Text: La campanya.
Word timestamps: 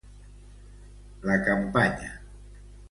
La 1.31 1.37
campanya. 1.51 2.11